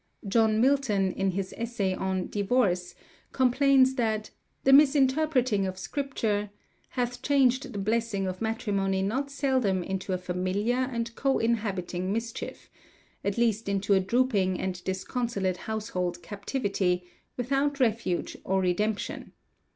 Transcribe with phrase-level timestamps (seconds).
[0.27, 2.95] John Milton, in his essay on "Divorce,"
[3.33, 4.31] complains that
[4.63, 6.49] "the misinterpreting of Scripture...
[6.89, 12.67] hath changed the blessing of matrimony not seldom into a familiar and co inhabiting mischiefe;
[13.23, 17.03] at least into a drooping and disconsolate household captivitie,
[17.37, 19.31] without refuge or redemption" (p.